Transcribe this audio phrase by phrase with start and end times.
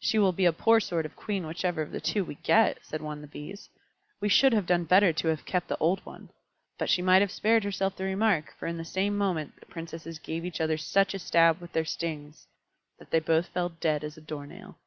[0.00, 3.00] "She will be a poor sort of Queen whichever of the two we get," said
[3.00, 3.70] one of the Bees.
[4.20, 6.30] "We should have done better to have kept the old one."
[6.78, 10.18] But she might have spared herself the remark, for in the same moment the Princesses
[10.18, 12.48] gave each other such a stab with their stings
[12.98, 14.78] that they both fell dead as a door nail.